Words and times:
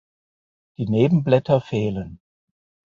Die 0.79 0.87
Nebenblätter 0.89 1.61
fehlen. 1.61 2.19